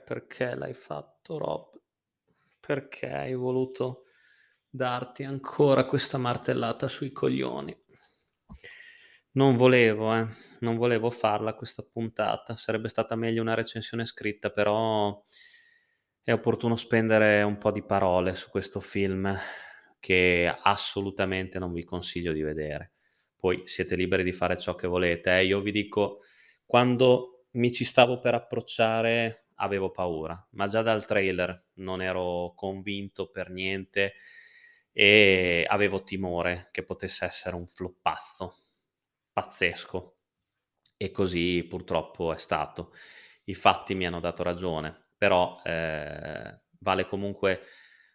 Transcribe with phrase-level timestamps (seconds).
[0.00, 1.80] Perché l'hai fatto Rob?
[2.60, 4.04] Perché hai voluto
[4.68, 7.76] darti ancora questa martellata sui coglioni?
[9.32, 10.26] Non volevo, eh,
[10.60, 15.22] non volevo farla questa puntata, sarebbe stata meglio una recensione scritta, però
[16.22, 19.34] è opportuno spendere un po' di parole su questo film
[20.00, 22.92] che assolutamente non vi consiglio di vedere.
[23.36, 25.38] Poi siete liberi di fare ciò che volete.
[25.38, 25.44] eh.
[25.46, 26.20] Io vi dico,
[26.66, 33.30] quando mi ci stavo per approcciare avevo paura, ma già dal trailer non ero convinto
[33.30, 34.14] per niente
[34.92, 38.56] e avevo timore che potesse essere un floppazzo
[39.32, 40.16] pazzesco.
[40.96, 42.92] E così purtroppo è stato.
[43.44, 47.62] I fatti mi hanno dato ragione, però eh, vale comunque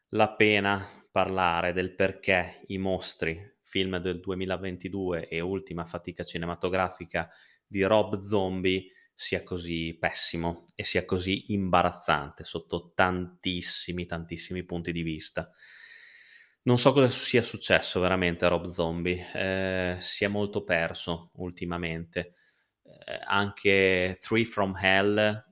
[0.10, 7.30] la pena parlare del perché i mostri, film del 2022 e ultima fatica cinematografica
[7.66, 15.02] di Rob Zombie, sia così pessimo e sia così imbarazzante sotto tantissimi, tantissimi punti di
[15.02, 15.50] vista.
[16.64, 22.36] Non so cosa sia successo veramente a Rob Zombie, eh, si è molto perso ultimamente.
[22.84, 25.44] Eh, anche Three from Hell,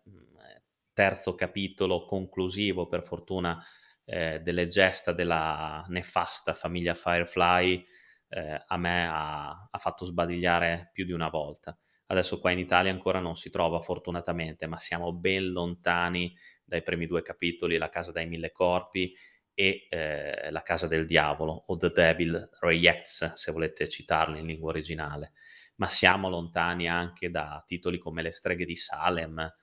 [0.94, 3.64] terzo capitolo conclusivo per fortuna
[4.06, 7.86] eh, delle gesta della nefasta famiglia Firefly,
[8.30, 11.78] eh, a me ha, ha fatto sbadigliare più di una volta.
[12.12, 17.08] Adesso qua in Italia ancora non si trova fortunatamente, ma siamo ben lontani dai primi
[17.08, 19.16] due capitoli, La casa dai mille corpi
[19.54, 24.72] e eh, La casa del diavolo o The Devil Rejects, se volete citarli in lingua
[24.72, 25.32] originale.
[25.78, 29.54] Ma siamo lontani anche da titoli come Le streghe di Salem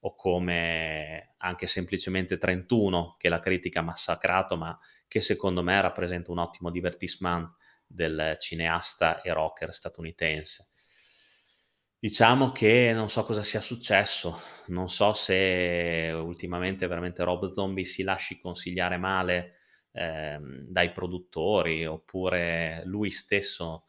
[0.00, 6.32] o come anche semplicemente 31, che la critica ha massacrato, ma che secondo me rappresenta
[6.32, 7.48] un ottimo divertissement
[7.86, 10.71] del cineasta e rocker statunitense.
[12.04, 18.02] Diciamo che non so cosa sia successo, non so se ultimamente veramente Rob Zombie si
[18.02, 19.52] lasci consigliare male
[19.92, 23.84] ehm, dai produttori oppure lui stesso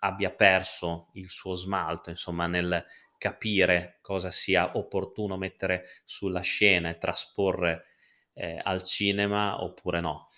[0.00, 2.84] abbia perso il suo smalto, insomma, nel
[3.18, 7.86] capire cosa sia opportuno mettere sulla scena e trasporre
[8.34, 10.28] eh, al cinema oppure no.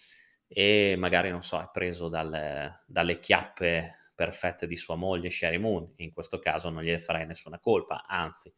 [0.46, 5.92] E magari, non so, è preso dalle, dalle chiappe perfette di sua moglie Sherry Moon,
[5.98, 8.52] in questo caso non gliene farei nessuna colpa, anzi,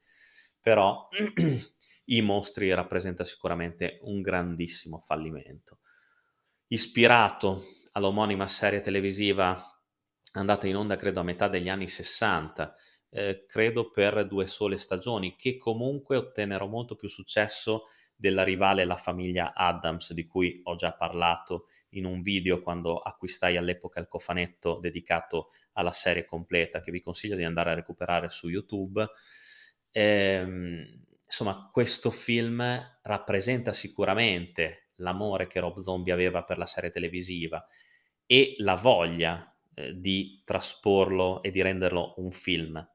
[0.58, 1.06] però
[2.06, 5.80] i mostri rappresenta sicuramente un grandissimo fallimento.
[6.68, 7.62] Ispirato
[7.92, 9.62] all'omonima serie televisiva
[10.32, 12.74] andata in onda credo a metà degli anni 60,
[13.10, 17.84] eh, credo per due sole stagioni, che comunque ottennero molto più successo
[18.16, 23.56] della rivale La famiglia Adams, di cui ho già parlato in un video quando acquistai
[23.56, 28.48] all'epoca il cofanetto dedicato alla serie completa, che vi consiglio di andare a recuperare su
[28.48, 29.06] YouTube.
[29.90, 32.62] Ehm, insomma, questo film
[33.02, 37.64] rappresenta sicuramente l'amore che Rob Zombie aveva per la serie televisiva
[38.26, 42.88] e la voglia eh, di trasporlo e di renderlo un film.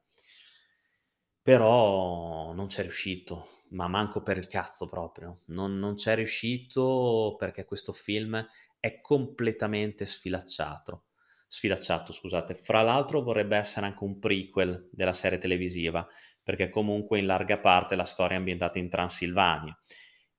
[1.42, 5.42] Però non c'è riuscito, ma manco per il cazzo proprio.
[5.46, 8.44] Non, non c'è riuscito perché questo film
[8.86, 11.06] è completamente sfilacciato.
[11.48, 12.54] Sfilacciato, scusate.
[12.54, 16.06] Fra l'altro vorrebbe essere anche un prequel della serie televisiva,
[16.40, 19.76] perché comunque in larga parte la storia è ambientata in Transilvania.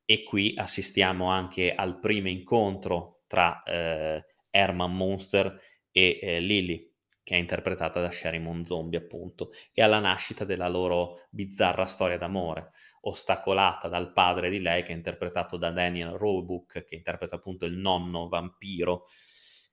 [0.06, 5.60] E qui assistiamo anche al primo incontro tra eh, Herman Munster
[5.92, 6.90] e eh, Lily,
[7.28, 12.16] che è interpretata da Sherry Moon Zombie, appunto, e alla nascita della loro bizzarra storia
[12.16, 12.70] d'amore,
[13.02, 17.76] ostacolata dal padre di lei, che è interpretato da Daniel Roebuck, che interpreta appunto il
[17.76, 19.08] nonno vampiro,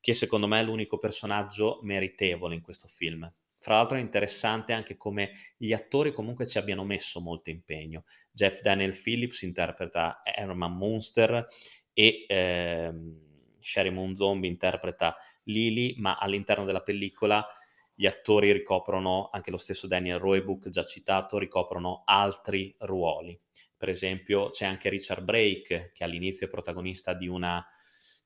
[0.00, 3.32] che secondo me è l'unico personaggio meritevole in questo film.
[3.60, 8.02] Fra l'altro è interessante anche come gli attori comunque ci abbiano messo molto impegno.
[8.32, 11.46] Jeff Daniel Phillips interpreta Herman Munster
[11.92, 13.20] e ehm,
[13.60, 17.46] Sherry Moon Zombie interpreta Lily, ma all'interno della pellicola
[17.94, 23.38] gli attori ricoprono, anche lo stesso Daniel Roebuck già citato, ricoprono altri ruoli.
[23.76, 27.64] Per esempio c'è anche Richard Brake, che all'inizio è protagonista di una,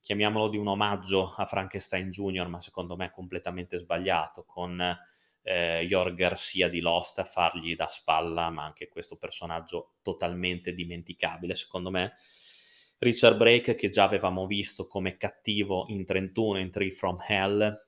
[0.00, 4.80] chiamiamolo di un omaggio a Frankenstein Jr., ma secondo me completamente sbagliato, con
[5.42, 11.54] eh, Jorg Garcia di Lost a fargli da spalla, ma anche questo personaggio totalmente dimenticabile,
[11.54, 12.14] secondo me.
[13.00, 17.86] Richard Brake, che già avevamo visto come cattivo in 31 in Tree from Hell,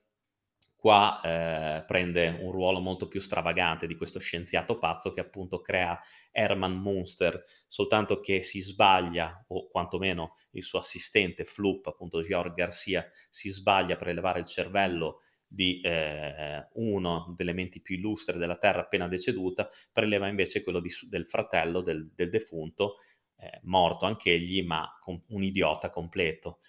[0.73, 5.99] qua eh, prende un ruolo molto più stravagante di questo scienziato pazzo che appunto crea
[6.31, 13.05] Herman Munster, soltanto che si sbaglia, o quantomeno il suo assistente Floop, appunto George Garcia,
[13.29, 18.81] si sbaglia per elevare il cervello di eh, uno delle menti più illustri della Terra
[18.81, 22.95] appena deceduta, preleva invece quello di, del fratello del, del defunto,
[23.41, 26.59] eh, morto anch'egli, ma un idiota completo.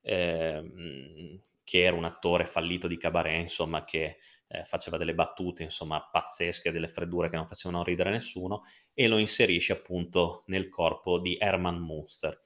[0.00, 4.18] Eh, che era un attore fallito di cabaret, insomma, che
[4.48, 8.62] eh, faceva delle battute, insomma, pazzesche, delle freddure che non facevano ridere nessuno,
[8.92, 12.42] e lo inserisce appunto nel corpo di Herman Munster.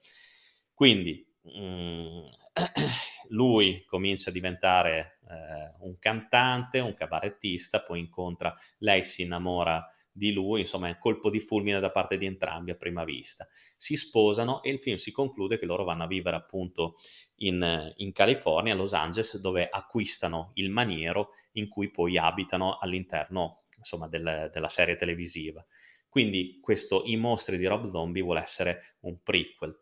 [0.73, 2.25] Quindi mh, mm,
[3.29, 10.33] lui comincia a diventare eh, un cantante, un cabarettista, poi incontra, lei si innamora di
[10.33, 13.47] lui, insomma è un colpo di fulmine da parte di entrambi a prima vista.
[13.75, 16.95] Si sposano e il film si conclude che loro vanno a vivere appunto
[17.37, 23.63] in, in California, a Los Angeles, dove acquistano il maniero in cui poi abitano all'interno
[23.77, 25.63] insomma, del, della serie televisiva.
[26.09, 29.77] Quindi questo I mostri di Rob Zombie vuole essere un prequel.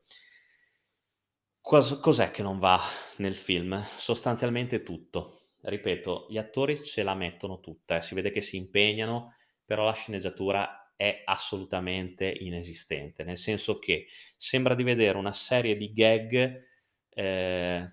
[1.68, 2.80] Cos- cos'è che non va
[3.18, 3.84] nel film?
[3.98, 5.54] Sostanzialmente tutto.
[5.62, 8.02] Ripeto, gli attori ce la mettono tutta, eh.
[8.04, 9.34] si vede che si impegnano,
[9.66, 14.06] però la sceneggiatura è assolutamente inesistente, nel senso che
[14.38, 16.64] sembra di vedere una serie di gag
[17.10, 17.90] eh,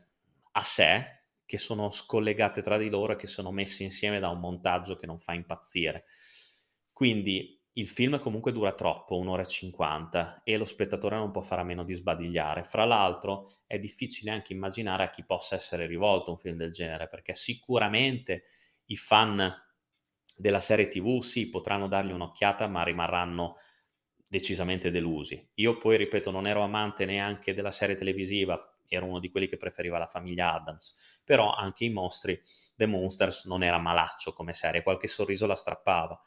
[0.52, 4.38] a sé che sono scollegate tra di loro e che sono messe insieme da un
[4.40, 6.04] montaggio che non fa impazzire.
[6.92, 11.62] Quindi il film comunque dura troppo, un'ora e cinquanta, e lo spettatore non può fare
[11.62, 12.64] a meno di sbadigliare.
[12.64, 17.08] Fra l'altro è difficile anche immaginare a chi possa essere rivolto un film del genere,
[17.08, 18.44] perché sicuramente
[18.86, 19.52] i fan
[20.36, 23.56] della serie TV sì, potranno dargli un'occhiata, ma rimarranno
[24.28, 25.50] decisamente delusi.
[25.54, 28.58] Io poi, ripeto, non ero amante neanche della serie televisiva,
[28.88, 32.40] ero uno di quelli che preferiva la famiglia Adams, però anche i mostri,
[32.74, 36.20] The Monsters, non era malaccio come serie, qualche sorriso la strappava.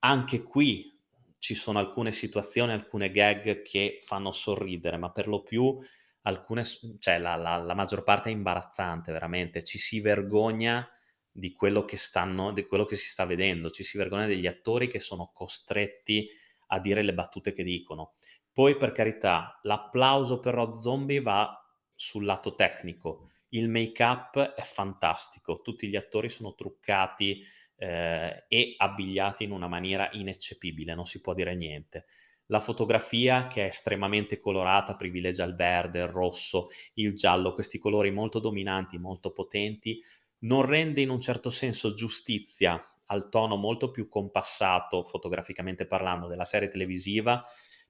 [0.00, 0.96] Anche qui
[1.38, 5.78] ci sono alcune situazioni, alcune gag che fanno sorridere, ma per lo più
[6.22, 6.64] alcune,
[6.98, 10.88] cioè la, la, la maggior parte è imbarazzante, veramente, ci si vergogna
[11.30, 14.88] di quello che stanno, di quello che si sta vedendo, ci si vergogna degli attori
[14.88, 16.28] che sono costretti
[16.68, 18.14] a dire le battute che dicono.
[18.52, 21.56] Poi, per carità, l'applauso per Rod Zombie va
[21.94, 23.30] sul lato tecnico.
[23.50, 27.42] Il make-up è fantastico, tutti gli attori sono truccati
[27.78, 32.06] eh, e abbigliati in una maniera ineccepibile, non si può dire niente.
[32.46, 38.10] La fotografia, che è estremamente colorata, privilegia il verde, il rosso, il giallo, questi colori
[38.10, 40.02] molto dominanti, molto potenti,
[40.40, 46.44] non rende in un certo senso giustizia al tono molto più compassato, fotograficamente parlando, della
[46.44, 47.42] serie televisiva,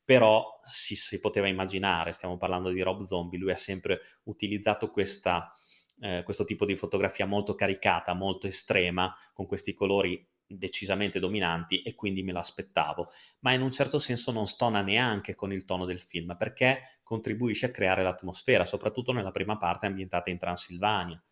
[0.05, 5.53] però si, si, poteva immaginare, stiamo parlando di Rob Zombie, lui ha sempre utilizzato questa,
[6.01, 11.95] eh, questo tipo di fotografia molto caricata, molto estrema, con questi colori decisamente dominanti e
[11.95, 13.09] quindi me lo aspettavo,
[13.41, 17.67] ma in un certo senso non stona neanche con il tono del film perché contribuisce
[17.67, 21.23] a creare l'atmosfera, soprattutto nella prima parte ambientata in Transilvania.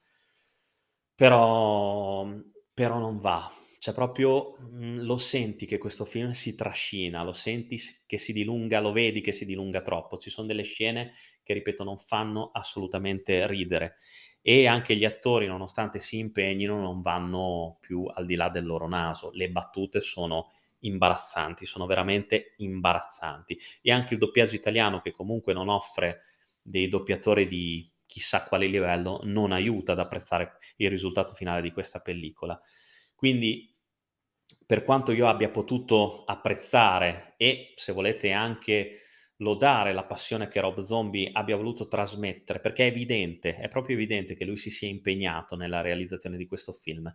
[1.14, 2.26] Però,
[2.74, 7.78] però non va, cioè proprio mh, lo senti che questo film si trascina, lo senti
[8.06, 10.18] che si dilunga, lo vedi che si dilunga troppo.
[10.18, 13.96] Ci sono delle scene che, ripeto, non fanno assolutamente ridere
[14.49, 18.87] e anche gli attori, nonostante si impegnino, non vanno più al di là del loro
[18.87, 19.33] naso.
[19.33, 23.59] Le battute sono imbarazzanti, sono veramente imbarazzanti.
[23.83, 26.21] E anche il doppiaggio italiano, che comunque non offre
[26.62, 31.99] dei doppiatori di chissà quale livello, non aiuta ad apprezzare il risultato finale di questa
[31.99, 32.57] pellicola.
[33.17, 33.76] Quindi
[34.65, 38.93] per quanto io abbia potuto apprezzare e, se volete, anche
[39.38, 44.35] lodare la passione che Rob Zombie abbia voluto trasmettere, perché è evidente, è proprio evidente
[44.35, 47.12] che lui si sia impegnato nella realizzazione di questo film.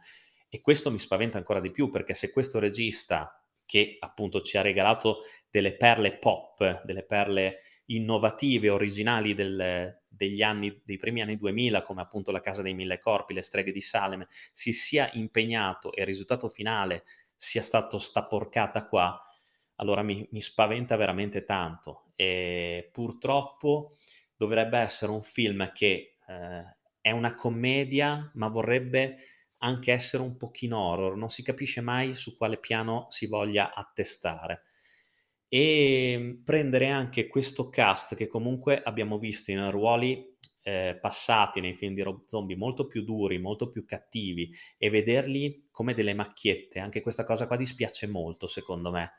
[0.50, 4.62] E questo mi spaventa ancora di più, perché se questo regista, che appunto ci ha
[4.62, 11.82] regalato delle perle pop, delle perle innovative, originali del, degli anni, dei primi anni 2000,
[11.84, 16.02] come appunto La Casa dei Mille Corpi, Le Streghe di Salem, si sia impegnato e
[16.02, 19.20] il risultato finale sia stato sta porcata qua,
[19.76, 22.11] allora mi, mi spaventa veramente tanto.
[22.22, 23.96] E purtroppo
[24.36, 29.18] dovrebbe essere un film che eh, è una commedia, ma vorrebbe
[29.64, 34.62] anche essere un pochino horror, non si capisce mai su quale piano si voglia attestare.
[35.48, 40.24] E prendere anche questo cast che comunque abbiamo visto in ruoli
[40.62, 45.70] eh, passati nei film di Rob Zombie molto più duri, molto più cattivi e vederli
[45.72, 49.14] come delle macchiette, anche questa cosa qua dispiace molto secondo me.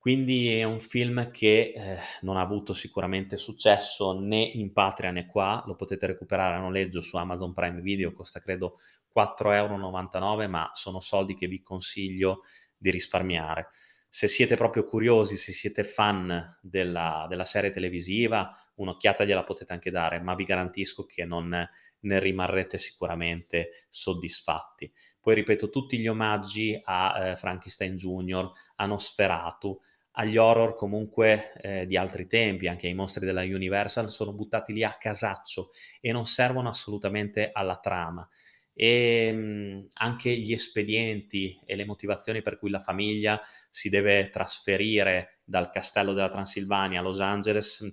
[0.00, 5.26] Quindi è un film che eh, non ha avuto sicuramente successo né in patria né
[5.26, 8.78] qua, lo potete recuperare a noleggio su Amazon Prime Video, costa credo
[9.14, 12.44] 4,99 euro, ma sono soldi che vi consiglio
[12.78, 13.68] di risparmiare
[14.12, 19.92] se siete proprio curiosi, se siete fan della, della, serie televisiva, un'occhiata gliela potete anche
[19.92, 21.68] dare, ma vi garantisco che non,
[22.00, 24.92] ne rimarrete sicuramente soddisfatti.
[25.20, 29.80] Poi ripeto, tutti gli omaggi a eh, Frankenstein Jr., a Nosferatu,
[30.12, 34.82] agli horror comunque eh, di altri tempi, anche ai mostri della Universal, sono buttati lì
[34.82, 38.28] a casaccio e non servono assolutamente alla trama.
[38.72, 43.40] E mh, anche gli espedienti e le motivazioni per cui la famiglia
[43.70, 47.84] si deve trasferire dal castello della Transilvania a Los Angeles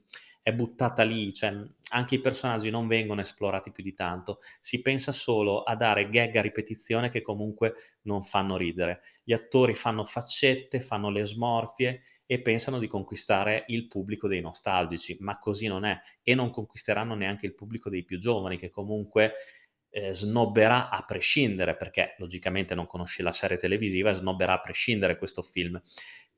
[0.48, 1.54] è buttata lì, cioè
[1.90, 6.38] anche i personaggi non vengono esplorati più di tanto, si pensa solo a dare gag
[6.38, 7.74] a ripetizione che comunque
[8.04, 9.02] non fanno ridere.
[9.26, 15.18] Gli attori fanno faccette, fanno le smorfie e pensano di conquistare il pubblico dei nostalgici,
[15.20, 19.34] ma così non è e non conquisteranno neanche il pubblico dei più giovani che comunque
[19.90, 25.42] eh, snobberà a prescindere, perché logicamente non conosce la serie televisiva, snobberà a prescindere questo
[25.42, 25.78] film.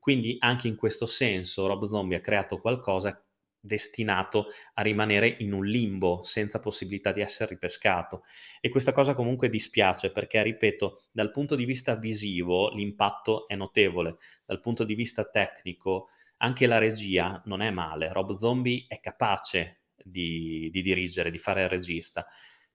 [0.00, 3.24] Quindi anche in questo senso Rob Zombie ha creato qualcosa
[3.60, 8.22] destinato a rimanere in un limbo senza possibilità di essere ripescato.
[8.60, 14.16] E questa cosa comunque dispiace perché ripeto dal punto di vista visivo l'impatto è notevole
[14.44, 19.82] dal punto di vista tecnico anche la regia non è male Rob Zombie è capace
[20.02, 22.26] di, di dirigere di fare il regista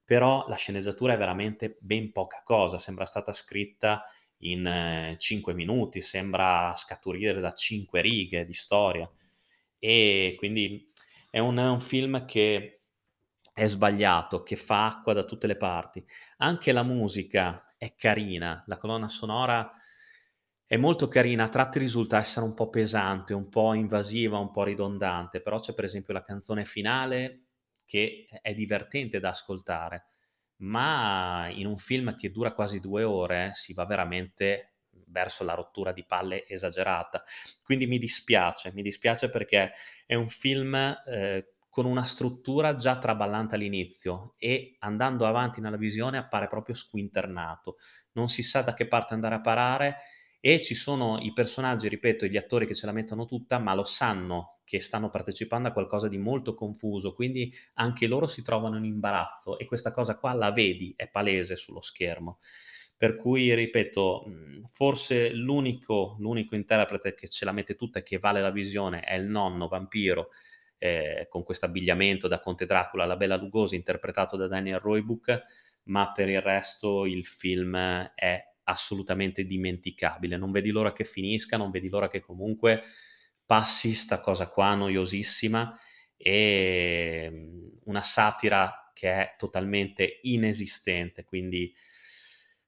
[0.03, 4.03] però la sceneggiatura è veramente ben poca cosa sembra stata scritta
[4.39, 9.09] in eh, 5 minuti sembra scaturire da 5 righe di storia
[9.85, 10.91] e quindi
[11.29, 12.81] è un, un film che
[13.53, 16.03] è sbagliato, che fa acqua da tutte le parti.
[16.37, 19.69] Anche la musica è carina, la colonna sonora
[20.65, 24.63] è molto carina, a tratti risulta essere un po' pesante, un po' invasiva, un po'
[24.63, 27.43] ridondante, però c'è per esempio la canzone finale
[27.85, 30.05] che è divertente da ascoltare,
[30.61, 34.74] ma in un film che dura quasi due ore si va veramente
[35.07, 37.23] verso la rottura di palle esagerata.
[37.63, 39.73] Quindi mi dispiace, mi dispiace perché
[40.05, 46.17] è un film eh, con una struttura già traballante all'inizio e andando avanti nella visione
[46.17, 47.77] appare proprio squinternato.
[48.13, 49.97] Non si sa da che parte andare a parare
[50.39, 53.83] e ci sono i personaggi, ripeto, gli attori che ce la mettono tutta, ma lo
[53.83, 58.85] sanno che stanno partecipando a qualcosa di molto confuso, quindi anche loro si trovano in
[58.85, 62.39] imbarazzo e questa cosa qua la vedi, è palese sullo schermo.
[62.97, 68.19] Per cui, ripeto, mhmm, forse l'unico, l'unico interprete che ce la mette tutta e che
[68.19, 70.29] vale la visione è il nonno vampiro,
[70.77, 75.43] eh, con questo abbigliamento da Conte Dracula, la Bella Lugosi, interpretato da Daniel Roebuck,
[75.83, 77.75] ma per il resto il film
[78.15, 80.37] è assolutamente dimenticabile.
[80.37, 82.81] Non vedi l'ora che finisca, non vedi l'ora che comunque
[83.45, 85.77] passi sta cosa qua noiosissima
[86.17, 91.73] e mhmm, una satira che è totalmente inesistente, quindi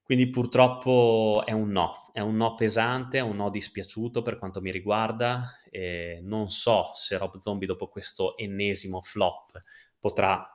[0.08, 4.62] quindi purtroppo è un no, è un no pesante, è un no dispiaciuto per quanto
[4.62, 5.52] mi riguarda.
[5.70, 9.62] E non so se Rob Zombie dopo questo ennesimo flop
[10.00, 10.50] potrà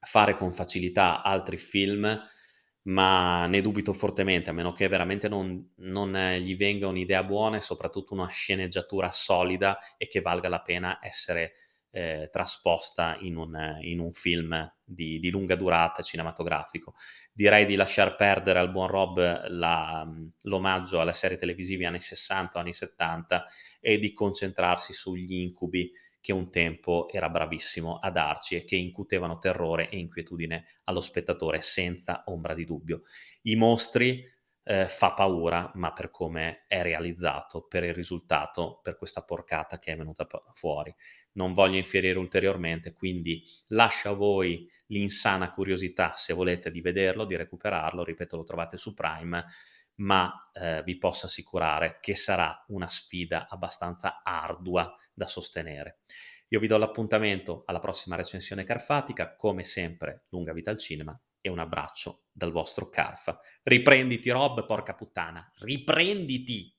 [0.00, 2.20] fare con facilità altri film,
[2.82, 7.60] ma ne dubito fortemente, a meno che veramente non, non gli venga un'idea buona e
[7.60, 11.52] soprattutto una sceneggiatura solida e che valga la pena essere
[11.90, 16.94] eh, trasposta in un, in un film di, di, lunga durata cinematografico.
[17.32, 20.08] Direi di lasciar perdere al buon Rob la,
[20.42, 23.46] l'omaggio alle serie televisive anni 60 o anni 70
[23.80, 29.38] e di concentrarsi sugli incubi che un tempo era bravissimo a darci e che incutevano
[29.38, 33.02] terrore e inquietudine allo spettatore senza ombra di dubbio.
[33.42, 34.22] I mostri
[34.62, 39.92] eh, fa paura, ma per come è realizzato, per il risultato, per questa porcata che
[39.92, 40.94] è venuta fuori.
[41.32, 47.36] Non voglio infierire ulteriormente, quindi lascio a voi l'insana curiosità, se volete, di vederlo, di
[47.36, 49.44] recuperarlo, ripeto, lo trovate su Prime,
[49.96, 56.00] ma eh, vi posso assicurare che sarà una sfida abbastanza ardua da sostenere.
[56.48, 61.48] Io vi do l'appuntamento alla prossima recensione carfatica, come sempre, lunga vita al cinema e
[61.48, 63.38] un abbraccio dal vostro Carfa.
[63.62, 66.74] Riprenditi Rob, porca puttana, riprenditi!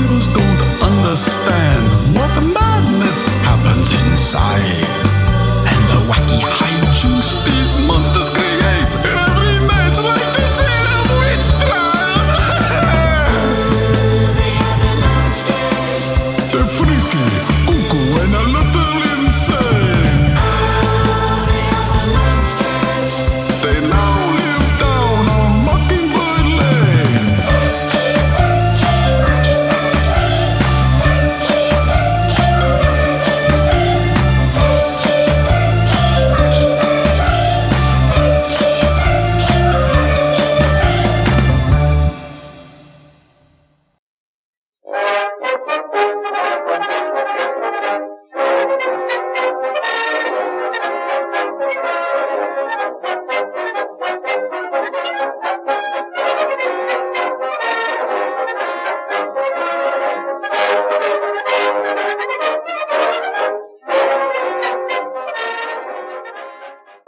[0.00, 0.49] noodles go